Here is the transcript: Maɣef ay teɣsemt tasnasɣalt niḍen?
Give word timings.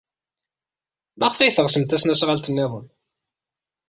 Maɣef 1.19 1.37
ay 1.39 1.51
teɣsemt 1.53 1.89
tasnasɣalt 1.91 2.51
niḍen? 2.55 2.85